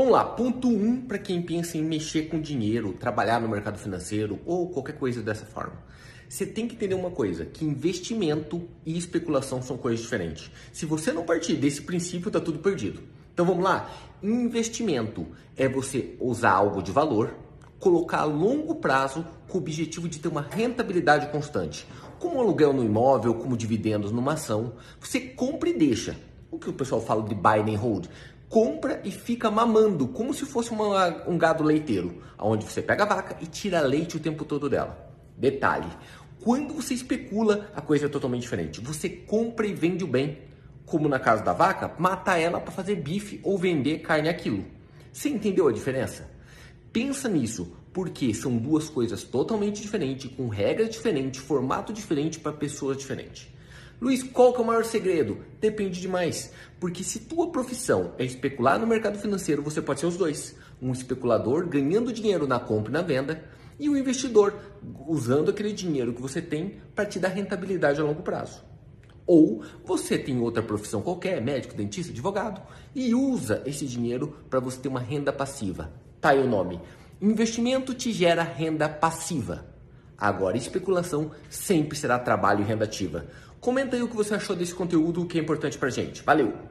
Vamos 0.00 0.14
lá, 0.14 0.24
ponto 0.24 0.66
1 0.66 0.72
um, 0.72 1.00
para 1.02 1.18
quem 1.18 1.42
pensa 1.42 1.76
em 1.76 1.82
mexer 1.82 2.22
com 2.30 2.40
dinheiro, 2.40 2.94
trabalhar 2.94 3.38
no 3.38 3.46
mercado 3.46 3.78
financeiro 3.78 4.40
ou 4.46 4.70
qualquer 4.70 4.94
coisa 4.94 5.20
dessa 5.20 5.44
forma. 5.44 5.74
Você 6.26 6.46
tem 6.46 6.66
que 6.66 6.74
entender 6.74 6.94
uma 6.94 7.10
coisa, 7.10 7.44
que 7.44 7.66
investimento 7.66 8.66
e 8.86 8.96
especulação 8.96 9.60
são 9.60 9.76
coisas 9.76 10.00
diferentes. 10.00 10.50
Se 10.72 10.86
você 10.86 11.12
não 11.12 11.22
partir 11.22 11.54
desse 11.56 11.82
princípio, 11.82 12.30
tá 12.30 12.40
tudo 12.40 12.60
perdido. 12.60 13.02
Então 13.34 13.44
vamos 13.44 13.62
lá, 13.62 13.90
investimento 14.22 15.26
é 15.54 15.68
você 15.68 16.16
usar 16.18 16.52
algo 16.52 16.82
de 16.82 16.90
valor, 16.90 17.34
colocar 17.78 18.20
a 18.20 18.24
longo 18.24 18.76
prazo 18.76 19.22
com 19.48 19.58
o 19.58 19.60
objetivo 19.60 20.08
de 20.08 20.18
ter 20.18 20.28
uma 20.28 20.40
rentabilidade 20.40 21.26
constante. 21.26 21.86
Como 22.18 22.40
aluguel 22.40 22.72
no 22.72 22.82
imóvel, 22.82 23.34
como 23.34 23.54
dividendos 23.54 24.12
numa 24.12 24.32
ação, 24.32 24.72
você 24.98 25.20
compra 25.20 25.68
e 25.68 25.76
deixa. 25.76 26.16
O 26.50 26.58
que 26.58 26.68
o 26.68 26.72
pessoal 26.72 27.00
fala 27.00 27.22
de 27.22 27.34
buy 27.34 27.60
and 27.60 27.78
hold. 27.78 28.06
Compra 28.48 29.00
e 29.04 29.12
fica 29.12 29.50
mamando, 29.50 30.08
como 30.08 30.34
se 30.34 30.44
fosse 30.44 30.72
uma, 30.72 31.28
um 31.28 31.38
gado 31.38 31.62
leiteiro, 31.62 32.20
onde 32.36 32.64
você 32.64 32.82
pega 32.82 33.04
a 33.04 33.06
vaca 33.06 33.36
e 33.40 33.46
tira 33.46 33.80
leite 33.80 34.16
o 34.16 34.20
tempo 34.20 34.44
todo 34.44 34.68
dela. 34.68 35.14
Detalhe, 35.36 35.86
quando 36.40 36.74
você 36.74 36.94
especula, 36.94 37.70
a 37.76 37.80
coisa 37.80 38.06
é 38.06 38.08
totalmente 38.08 38.42
diferente. 38.42 38.80
Você 38.80 39.08
compra 39.08 39.66
e 39.66 39.74
vende 39.74 40.02
o 40.02 40.08
bem. 40.08 40.38
Como 40.84 41.08
na 41.08 41.20
casa 41.20 41.44
da 41.44 41.52
vaca, 41.52 41.94
mata 41.98 42.36
ela 42.36 42.58
para 42.58 42.72
fazer 42.72 42.96
bife 42.96 43.38
ou 43.44 43.56
vender 43.56 43.98
carne 43.98 44.28
aquilo. 44.28 44.64
Você 45.12 45.28
entendeu 45.28 45.68
a 45.68 45.72
diferença? 45.72 46.28
Pensa 46.92 47.28
nisso, 47.28 47.76
porque 47.92 48.34
são 48.34 48.56
duas 48.56 48.88
coisas 48.88 49.22
totalmente 49.22 49.80
diferentes, 49.82 50.30
com 50.34 50.48
regras 50.48 50.90
diferentes, 50.90 51.40
formato 51.40 51.92
diferente 51.92 52.40
para 52.40 52.52
pessoas 52.52 52.96
diferentes. 52.96 53.48
Luiz, 54.00 54.22
qual 54.22 54.52
que 54.52 54.60
é 54.60 54.62
o 54.62 54.66
maior 54.66 54.84
segredo? 54.84 55.38
Depende 55.60 56.00
demais. 56.00 56.52
Porque 56.78 57.04
se 57.04 57.20
tua 57.20 57.52
profissão 57.52 58.14
é 58.18 58.24
especular 58.24 58.78
no 58.78 58.86
mercado 58.86 59.18
financeiro, 59.18 59.62
você 59.62 59.82
pode 59.82 60.00
ser 60.00 60.06
os 60.06 60.16
dois. 60.16 60.56
Um 60.80 60.90
especulador 60.90 61.68
ganhando 61.68 62.12
dinheiro 62.12 62.46
na 62.46 62.58
compra 62.58 62.90
e 62.90 62.94
na 62.94 63.02
venda 63.02 63.44
e 63.78 63.90
um 63.90 63.96
investidor 63.96 64.54
usando 65.06 65.50
aquele 65.50 65.72
dinheiro 65.72 66.14
que 66.14 66.22
você 66.22 66.40
tem 66.40 66.80
para 66.94 67.04
te 67.04 67.18
dar 67.18 67.28
rentabilidade 67.28 68.00
a 68.00 68.04
longo 68.04 68.22
prazo. 68.22 68.64
Ou 69.26 69.62
você 69.84 70.18
tem 70.18 70.40
outra 70.40 70.62
profissão 70.62 71.02
qualquer, 71.02 71.40
médico, 71.42 71.74
dentista, 71.74 72.10
advogado, 72.10 72.62
e 72.94 73.14
usa 73.14 73.62
esse 73.66 73.86
dinheiro 73.86 74.34
para 74.48 74.60
você 74.60 74.80
ter 74.80 74.88
uma 74.88 75.00
renda 75.00 75.32
passiva. 75.32 75.92
Tá 76.20 76.30
aí 76.30 76.40
o 76.40 76.48
nome. 76.48 76.80
Investimento 77.20 77.94
te 77.94 78.12
gera 78.12 78.42
renda 78.42 78.88
passiva. 78.88 79.66
Agora, 80.16 80.56
especulação 80.56 81.30
sempre 81.48 81.96
será 81.96 82.18
trabalho 82.18 82.60
e 82.60 82.64
renda 82.64 82.84
ativa. 82.84 83.26
Comenta 83.60 83.94
aí 83.94 84.02
o 84.02 84.08
que 84.08 84.16
você 84.16 84.34
achou 84.34 84.56
desse 84.56 84.74
conteúdo 84.74 85.26
que 85.26 85.38
é 85.38 85.42
importante 85.42 85.76
pra 85.76 85.90
gente. 85.90 86.22
Valeu! 86.22 86.70